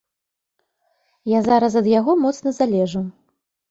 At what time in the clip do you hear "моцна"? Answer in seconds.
2.25-2.59